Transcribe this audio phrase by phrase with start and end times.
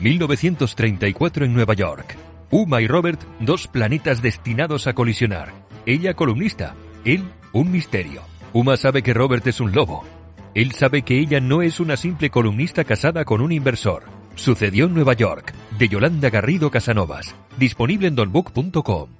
[0.00, 2.16] 1934 en Nueva York.
[2.50, 5.52] Uma y Robert, dos planetas destinados a colisionar.
[5.86, 6.74] Ella columnista,
[7.04, 8.22] él un misterio.
[8.52, 10.04] Uma sabe que Robert es un lobo.
[10.54, 14.04] Él sabe que ella no es una simple columnista casada con un inversor.
[14.34, 17.34] Sucedió en Nueva York, de Yolanda Garrido Casanovas.
[17.58, 19.17] Disponible en donbook.com.